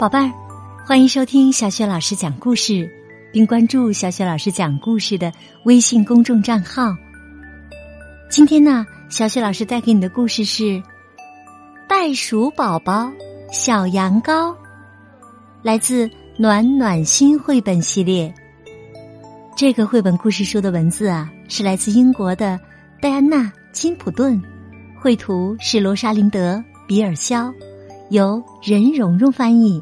[0.00, 0.32] 宝贝儿，
[0.86, 2.90] 欢迎收听小雪老师讲故事，
[3.30, 5.30] 并关注小雪老师讲故事的
[5.64, 6.96] 微信公众账号。
[8.30, 10.62] 今天呢，小雪老师带给你的故事是
[11.86, 13.12] 《袋鼠宝宝
[13.52, 14.32] 小羊羔》，
[15.60, 16.08] 来自
[16.38, 18.32] 暖暖心绘本系列。
[19.54, 22.58] 这个绘本故事书的文字啊，是来自英国的
[23.02, 24.40] 戴安娜·金普顿，
[24.98, 26.54] 绘图是罗莎琳德·
[26.88, 27.52] 比尔肖。
[28.08, 29.80] 由任蓉蓉翻译，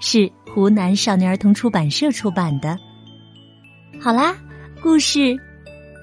[0.00, 2.78] 是湖南少年儿童出版社出版的。
[4.00, 4.36] 好啦，
[4.80, 5.36] 故事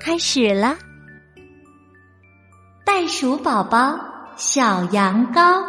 [0.02, 0.78] 开始了。
[2.84, 4.00] 袋鼠宝宝
[4.38, 5.66] 小羊羔，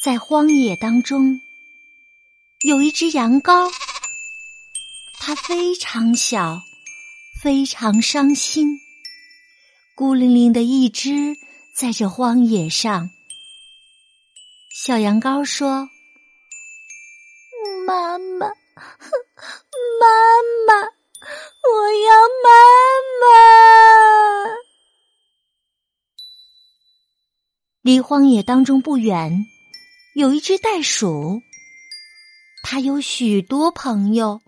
[0.00, 1.40] 在荒野当中，
[2.64, 3.70] 有一只羊羔，
[5.20, 6.62] 它非常小，
[7.42, 8.80] 非常伤心，
[9.94, 11.36] 孤零零的一只
[11.74, 13.10] 在这荒野上。
[14.74, 15.90] 小羊羔说
[17.86, 18.54] ：“妈妈，妈
[20.66, 20.74] 妈，
[21.68, 22.48] 我要妈
[23.20, 23.28] 妈！”
[27.82, 29.44] 离荒野当中不远。
[30.14, 31.42] 有一只袋鼠，
[32.66, 34.40] 他有许多朋友，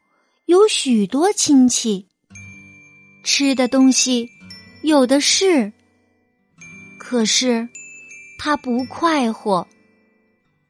[0.47, 2.07] 有许多亲戚，
[3.23, 4.31] 吃的东西
[4.83, 5.71] 有的是。
[6.99, 7.69] 可是
[8.39, 9.69] 他不快活，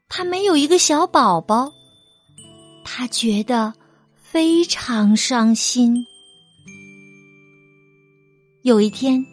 [0.09, 1.71] 他没有一个小宝宝，
[2.83, 3.73] 他觉得
[4.13, 6.05] 非常伤心。
[8.61, 9.25] 有一天，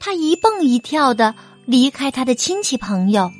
[0.00, 1.34] 他一蹦一跳的
[1.66, 3.30] 离开他的亲戚朋友。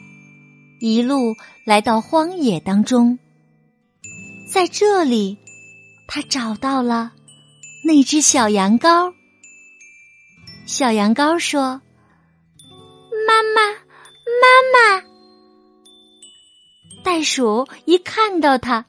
[0.81, 3.19] 一路来到荒野当中，
[4.53, 5.39] 在这里，
[6.07, 7.13] 他找到了
[7.87, 9.11] 那只小羊羔。
[10.67, 11.81] 小羊羔说
[13.27, 13.63] ：“妈妈，
[14.43, 15.03] 妈妈！”
[17.03, 18.85] 袋鼠一看到它，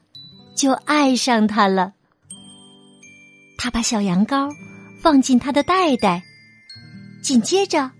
[0.54, 1.94] 就爱上它了。
[3.56, 4.50] 他把小羊羔
[5.00, 6.22] 放进他的袋袋，
[7.22, 7.90] 紧接着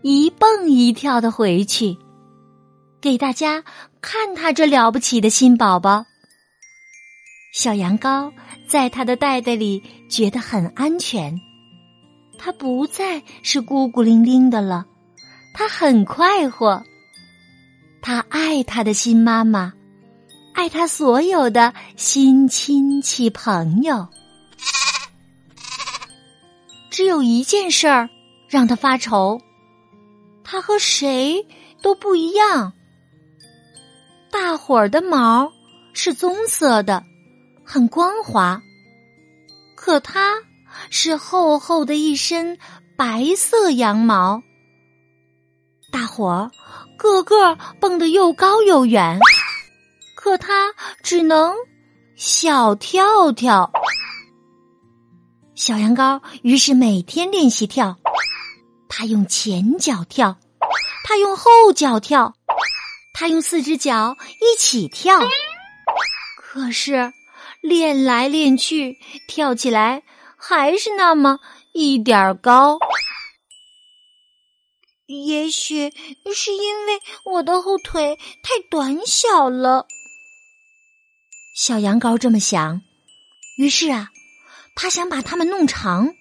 [0.00, 1.98] 一蹦一跳的回去。
[2.98, 3.62] 给大家
[4.00, 6.06] 看他这了不起的新宝宝。
[7.52, 8.32] 小羊羔
[8.68, 11.40] 在他的袋袋里觉得很安全，
[12.38, 14.86] 他不再是孤孤零零的了，
[15.52, 16.82] 他很快活。
[18.00, 19.72] 他爱他的新妈妈，
[20.54, 24.08] 爱他所有的新亲戚朋友。
[26.90, 28.08] 只有一件事儿
[28.48, 29.40] 让他发愁，
[30.44, 31.46] 他和谁
[31.82, 32.72] 都不一样。
[34.30, 35.52] 大伙儿的毛
[35.92, 37.04] 是棕色的，
[37.72, 38.60] 很光滑，
[39.76, 40.38] 可它
[40.90, 42.58] 是厚厚的一身
[42.96, 44.42] 白色羊毛。
[45.92, 46.50] 大伙儿
[46.98, 49.20] 个个蹦得又高又远，
[50.16, 51.54] 可它只能
[52.16, 53.70] 小跳跳。
[55.54, 57.96] 小羊羔于是每天练习跳，
[58.88, 60.36] 它用前脚跳，
[61.04, 62.34] 它用后脚跳。
[63.14, 65.20] 他用四只脚一起跳，
[66.36, 67.12] 可是
[67.60, 68.96] 练来练去，
[69.28, 70.02] 跳起来
[70.36, 71.38] 还是那么
[71.72, 72.78] 一点高。
[75.06, 75.90] 也许
[76.34, 79.86] 是因为我的后腿太短小了。
[81.54, 82.80] 小羊羔这么想，
[83.58, 84.08] 于是啊，
[84.74, 86.14] 他想把它们弄长。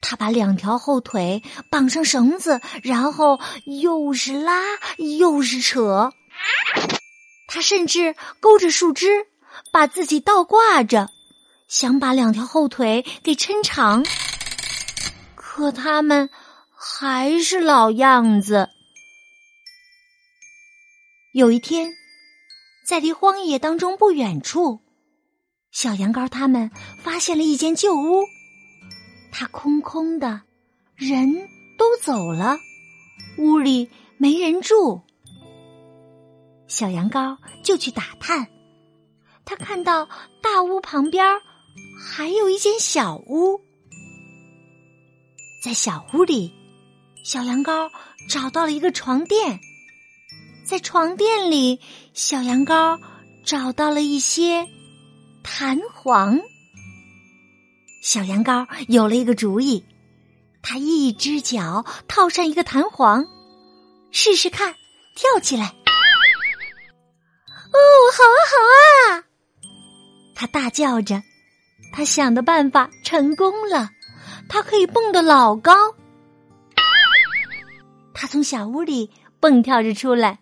[0.00, 4.60] 他把两条后腿绑上绳子，然后又是拉
[4.98, 6.12] 又是扯。
[7.48, 9.26] 他甚至勾着树枝，
[9.70, 11.10] 把自己倒挂着，
[11.68, 14.04] 想把两条后腿给抻长。
[15.34, 16.30] 可他们
[16.76, 18.68] 还是老样子。
[21.32, 21.92] 有一天，
[22.86, 24.80] 在离荒野当中不远处，
[25.70, 26.70] 小羊羔他们
[27.02, 28.24] 发现了一间旧屋。
[29.32, 30.42] 它空空的，
[30.94, 32.56] 人都走了，
[33.38, 35.02] 屋里没人住。
[36.68, 38.48] 小羊羔就去打探，
[39.46, 40.08] 他看到
[40.42, 41.24] 大屋旁边
[42.00, 43.60] 还有一间小屋，
[45.62, 46.52] 在小屋里，
[47.24, 47.90] 小羊羔
[48.28, 49.60] 找到了一个床垫，
[50.66, 51.80] 在床垫里，
[52.14, 52.98] 小羊羔
[53.44, 54.66] 找到了一些
[55.42, 56.40] 弹簧。
[58.02, 59.84] 小羊羔有了一个主意，
[60.62, 63.26] 他一只脚套上一个弹簧，
[64.10, 64.74] 试试看，
[65.14, 65.74] 跳起来。
[67.72, 67.78] 哦，
[68.12, 68.56] 好啊，好
[69.16, 69.24] 啊！
[70.34, 71.22] 他大叫着，
[71.92, 73.90] 他想的办法成功了，
[74.48, 75.72] 他可以蹦得老高。
[78.12, 79.10] 他从小屋里
[79.40, 80.38] 蹦跳着出来，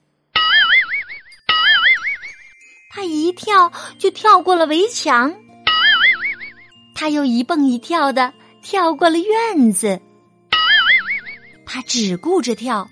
[2.91, 5.35] 他一跳就跳过了围墙，
[6.95, 10.01] 他又一蹦一跳的跳过了院子。
[11.67, 12.89] 他只顾着跳，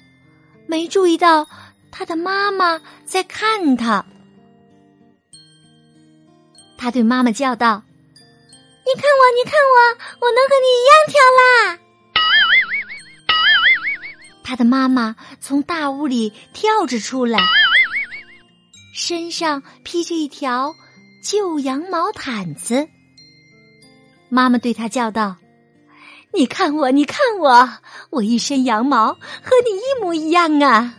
[0.67, 1.47] 没注意到
[1.91, 4.05] 他的妈妈在看他。
[6.83, 7.83] 他对妈妈叫道
[8.17, 9.77] ：“你看我，你看我，
[10.27, 11.79] 我能和你一样跳啦！”
[14.43, 17.39] 他的妈妈从大屋里跳着出来，
[18.95, 20.75] 身上披着一条
[21.23, 22.89] 旧羊毛毯子。
[24.31, 25.37] 妈妈对他叫道
[26.33, 27.79] ：“你看我，你看我，
[28.09, 30.95] 我一身羊毛和你一模一样啊！”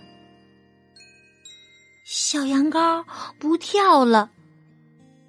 [2.06, 3.04] 小羊羔
[3.40, 4.30] 不跳了。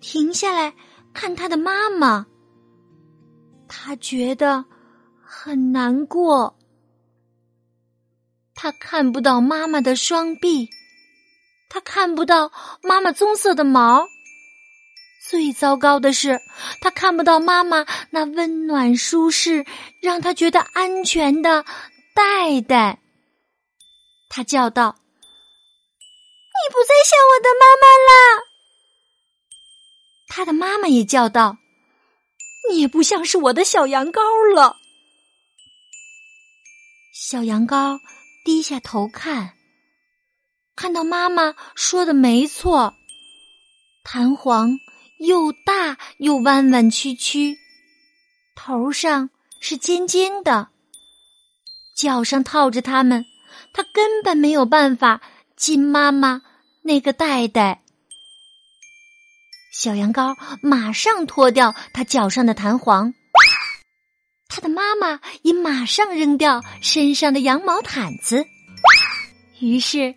[0.03, 0.75] 停下来
[1.15, 2.27] 看他的妈妈，
[3.69, 4.65] 他觉得
[5.25, 6.59] 很难过。
[8.55, 10.69] 他看不到妈妈的双臂，
[11.71, 12.53] 他看不到
[12.83, 14.07] 妈妈棕色的毛。
[15.31, 16.41] 最糟糕的是，
[16.81, 19.65] 他看不到妈妈那温暖舒适、
[20.03, 21.65] 让他觉得安全的
[22.15, 23.01] 袋袋。
[24.29, 28.45] 他叫道：“你不再像我的妈妈了。”
[30.35, 31.59] 他的妈妈也叫道
[32.71, 34.23] ：“你也不像是我的小羊羔
[34.55, 34.79] 了。”
[37.13, 38.01] 小羊羔
[38.43, 39.53] 低下头看，
[40.75, 42.95] 看到妈妈说的没错，
[44.03, 44.79] 弹簧
[45.19, 47.59] 又大又弯弯曲曲，
[48.55, 49.29] 头上
[49.61, 50.71] 是尖尖的，
[51.95, 53.27] 脚上套着它们，
[53.75, 55.21] 它根本没有办法
[55.57, 56.41] 进妈妈
[56.81, 57.82] 那个袋袋。
[59.73, 63.15] 小羊羔马上脱掉它脚上的弹簧，
[64.47, 68.45] 它的妈妈也马上扔掉身上的羊毛毯子。
[69.61, 70.15] 于是，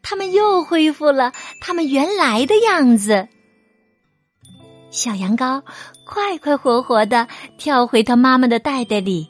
[0.00, 3.28] 他们又恢复了他们原来的样子。
[4.90, 5.62] 小羊羔
[6.06, 7.28] 快快活活的
[7.58, 9.28] 跳回它妈妈的袋袋里。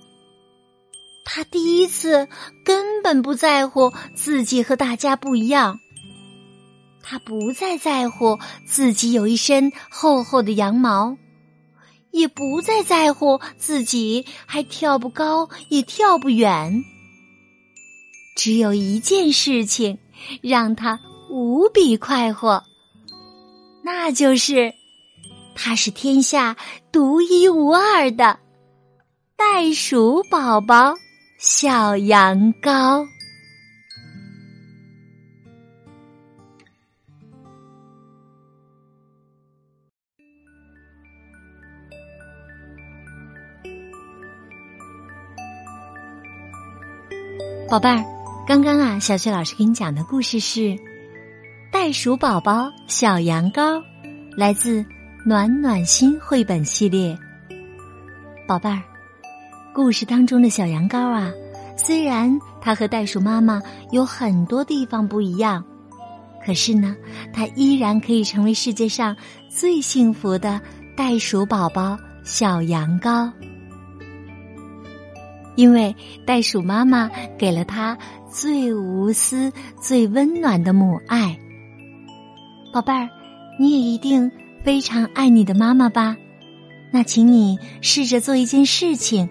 [1.25, 2.29] 他第一次
[2.65, 5.81] 根本不在乎自己和大家不一样。
[7.07, 11.19] 他不再在乎自己有一身厚厚的羊毛，
[12.11, 16.83] 也不再在乎自己还跳不高也跳不远。
[18.37, 19.99] 只有一件事情
[20.41, 20.99] 让他
[21.31, 22.65] 无比快活，
[23.83, 24.73] 那就是
[25.55, 26.57] 他是天下
[26.91, 28.39] 独一无二的
[29.37, 30.95] 袋鼠宝宝
[31.39, 33.07] 小羊羔。
[47.69, 48.05] 宝贝儿，
[48.47, 50.61] 刚刚啊，小雪老师给你讲的故事是
[51.73, 53.79] 《袋鼠宝宝小羊羔》，
[54.37, 54.85] 来自
[55.25, 57.19] 暖暖心绘本系列。
[58.47, 58.83] 宝贝儿，
[59.75, 61.33] 故事当中的小羊羔啊，
[61.77, 65.65] 虽然它和袋鼠妈妈有很多地方不一样，
[66.45, 66.95] 可是呢，
[67.33, 69.17] 它依然可以成为世界上
[69.49, 70.61] 最幸福的
[70.95, 73.33] 袋鼠宝宝小羊羔。
[75.57, 75.95] 因为
[76.27, 77.97] 袋鼠妈妈给了它
[78.31, 81.39] 最无私、最温暖的母爱，
[82.73, 83.09] 宝贝儿，
[83.59, 84.31] 你也一定
[84.65, 86.17] 非常爱你的妈妈吧？
[86.93, 89.29] 那请你试着做一件事情，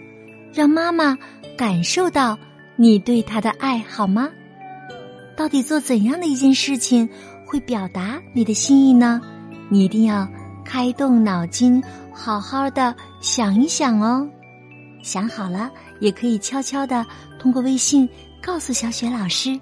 [0.53, 1.17] 让妈妈
[1.57, 2.37] 感受到
[2.75, 4.29] 你对她的爱好吗？
[5.35, 7.09] 到底做怎样的一件事情
[7.45, 9.19] 会表达你的心意呢？
[9.69, 10.27] 你一定要
[10.63, 14.27] 开动脑筋，好好的想一想哦。
[15.03, 15.69] 想好了。
[15.99, 17.05] 也可以悄悄的
[17.39, 18.09] 通过微信
[18.41, 19.57] 告诉小雪老师，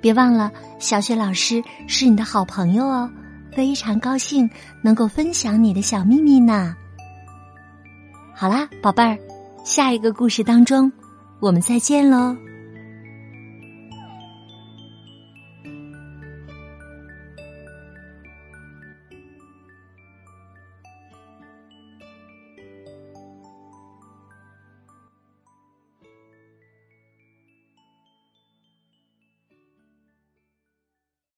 [0.00, 3.10] 别忘了小雪老师是你的好朋友哦，
[3.52, 4.48] 非常高兴
[4.82, 6.74] 能够分享你的小秘密呢。
[8.34, 9.18] 好啦，宝贝儿，
[9.64, 10.90] 下一个故事当中，
[11.40, 12.34] 我们再见喽。